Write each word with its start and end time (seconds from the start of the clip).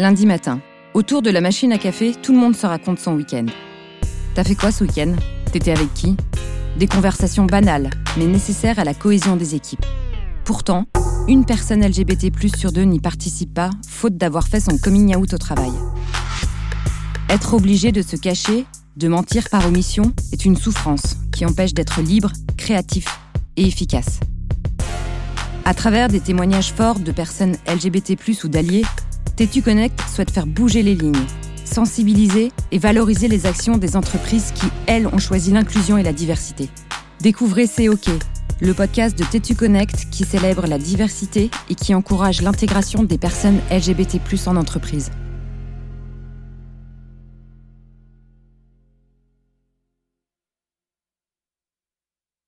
Lundi 0.00 0.24
matin, 0.24 0.62
autour 0.94 1.20
de 1.20 1.28
la 1.28 1.42
machine 1.42 1.74
à 1.74 1.76
café, 1.76 2.14
tout 2.22 2.32
le 2.32 2.38
monde 2.38 2.56
se 2.56 2.64
raconte 2.64 2.98
son 2.98 3.16
week-end. 3.16 3.44
T'as 4.34 4.44
fait 4.44 4.54
quoi 4.54 4.72
ce 4.72 4.82
week-end? 4.82 5.14
T'étais 5.52 5.72
avec 5.72 5.92
qui? 5.92 6.16
Des 6.78 6.86
conversations 6.86 7.44
banales, 7.44 7.90
mais 8.16 8.24
nécessaires 8.24 8.78
à 8.78 8.84
la 8.84 8.94
cohésion 8.94 9.36
des 9.36 9.54
équipes. 9.54 9.84
Pourtant, 10.46 10.86
une 11.28 11.44
personne 11.44 11.86
LGBT+ 11.86 12.30
sur 12.56 12.72
deux 12.72 12.84
n'y 12.84 12.98
participe 12.98 13.52
pas, 13.52 13.68
faute 13.86 14.16
d'avoir 14.16 14.48
fait 14.48 14.60
son 14.60 14.78
coming 14.78 15.14
out 15.14 15.34
au 15.34 15.36
travail. 15.36 15.72
Être 17.28 17.52
obligé 17.52 17.92
de 17.92 18.00
se 18.00 18.16
cacher, 18.16 18.64
de 18.96 19.06
mentir 19.06 19.50
par 19.50 19.66
omission, 19.66 20.14
est 20.32 20.46
une 20.46 20.56
souffrance 20.56 21.18
qui 21.30 21.44
empêche 21.44 21.74
d'être 21.74 22.00
libre, 22.00 22.32
créatif 22.56 23.04
et 23.58 23.66
efficace. 23.66 24.18
À 25.66 25.74
travers 25.74 26.08
des 26.08 26.20
témoignages 26.20 26.72
forts 26.72 27.00
de 27.00 27.12
personnes 27.12 27.56
LGBT+ 27.68 28.16
ou 28.44 28.48
d'alliés, 28.48 28.86
Tétu 29.36 29.62
Connect 29.62 30.00
souhaite 30.08 30.30
faire 30.30 30.46
bouger 30.46 30.82
les 30.82 30.94
lignes, 30.94 31.26
sensibiliser 31.64 32.52
et 32.72 32.78
valoriser 32.78 33.28
les 33.28 33.46
actions 33.46 33.78
des 33.78 33.96
entreprises 33.96 34.52
qui, 34.54 34.66
elles, 34.86 35.06
ont 35.06 35.18
choisi 35.18 35.50
l'inclusion 35.52 35.96
et 35.98 36.02
la 36.02 36.12
diversité. 36.12 36.68
Découvrez 37.20 37.66
C'est 37.66 37.88
OK, 37.88 38.06
le 38.60 38.74
podcast 38.74 39.18
de 39.18 39.24
Tétu 39.24 39.54
Connect 39.54 40.10
qui 40.10 40.24
célèbre 40.24 40.66
la 40.66 40.78
diversité 40.78 41.50
et 41.68 41.74
qui 41.74 41.94
encourage 41.94 42.42
l'intégration 42.42 43.02
des 43.02 43.18
personnes 43.18 43.60
LGBT+ 43.70 44.20
en 44.46 44.56
entreprise. 44.56 45.10